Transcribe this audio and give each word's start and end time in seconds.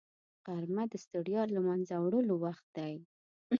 غرمه 0.55 0.83
د 0.91 0.93
ستړیا 1.03 1.41
له 1.55 1.59
منځه 1.67 1.93
وړلو 2.03 2.35
وخت 2.45 2.65
دی 2.77 2.93